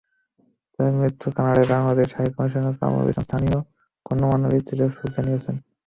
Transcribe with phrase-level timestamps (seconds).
[0.73, 3.57] তাঁর মৃত্যুতে কানাডায় বাংলাদেশের হাইকমিশনার কামরুল ইসলামসহ স্থানীয়
[4.05, 5.55] গণ্যমান্য ব্যক্তিরা শোক জানিয়েছেন।